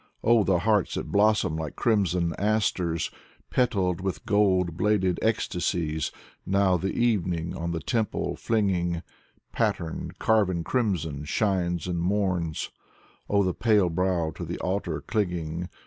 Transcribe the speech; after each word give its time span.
Oh, 0.23 0.43
the 0.43 0.57
hearts 0.57 0.95
that 0.95 1.11
bloom 1.11 1.57
like 1.57 1.75
crimson 1.75 2.33
asters, 2.39 3.11
Petalled 3.51 4.01
with 4.01 4.25
gold 4.25 4.75
bladed 4.75 5.19
ecstasies. 5.21 6.11
Now 6.43 6.75
the 6.75 6.87
evening 6.91 7.55
on 7.55 7.71
the 7.71 7.81
temple 7.81 8.35
flinging 8.35 9.03
Patterned, 9.51 10.17
carven 10.17 10.63
crimson, 10.63 11.25
shines 11.25 11.85
and 11.85 12.01
mourns. 12.01 12.71
Oh, 13.29 13.43
the 13.43 13.53
pale 13.53 13.91
brow 13.91 14.31
to 14.31 14.43
the 14.43 14.57
altar 14.57 15.01
clinging. 15.01 15.69